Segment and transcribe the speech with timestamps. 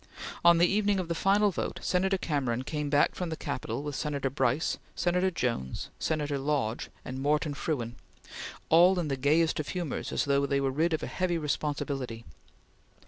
[0.43, 3.93] On the evening of the final vote, Senator Cameron came back from the Capitol with
[3.95, 7.93] Senator Brice, Senator Jones, Senator Lodge, and Moreton Frewen,
[8.69, 12.25] all in the gayest of humors as though they were rid of a heavy responsibility.